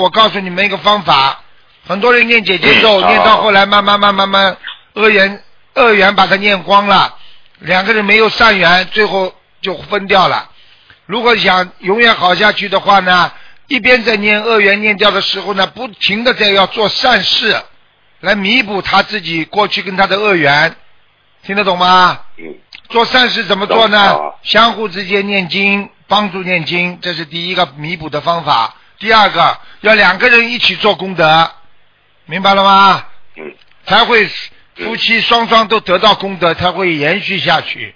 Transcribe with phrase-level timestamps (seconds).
[0.00, 1.42] 我告诉你们一个方法，
[1.86, 4.56] 很多人念姐姐咒，嗯念到后来慢慢慢慢慢，
[4.94, 5.42] 恶缘
[5.74, 7.14] 恶缘把它念光了，
[7.58, 10.50] 两个人没有善缘，最后就分掉了。
[11.06, 13.32] 如果想永远好下去的话呢，
[13.68, 17.60] 一边在念恶缘念掉的时候呢，不停的在要做善事，
[18.20, 20.74] 来弥补他自己过去跟他的恶缘，
[21.42, 22.20] 听得懂吗？
[22.38, 22.54] 嗯
[22.88, 24.18] 做善事怎么做呢？
[24.42, 28.74] 相互之间念经，帮助念经，这是第一个弥补的方法。
[28.98, 31.50] 第二个，要两个人一起做功德，
[32.26, 33.06] 明白了吗？
[33.36, 33.54] 嗯
[33.86, 34.28] 才会
[34.76, 37.94] 夫妻双双都得到功德，才会延续下去。